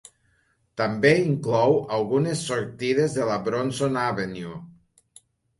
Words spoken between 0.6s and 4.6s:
També inclou algunes sortides de la Bronson Avenue.